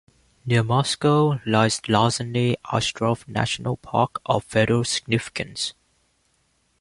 Near 0.47 0.63
Moscow 0.63 1.35
lies 1.45 1.79
Losiny 1.87 2.55
Ostrov 2.73 3.23
National 3.27 3.77
Park 3.77 4.19
of 4.25 4.43
federal 4.45 4.83
significance. 4.83 5.75